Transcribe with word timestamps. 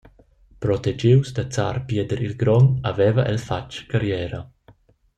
Protegius 0.65 1.31
da 1.35 1.43
zar 1.57 1.77
Pieder 1.87 2.19
il 2.27 2.35
Grond 2.41 2.73
haveva 2.89 3.27
el 3.33 3.39
fatg 3.47 3.81
carriera. 3.93 4.43